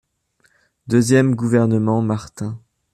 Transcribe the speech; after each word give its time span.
Deuxième 0.87 1.35
gouvernement 1.35 2.01
Martin. 2.01 2.57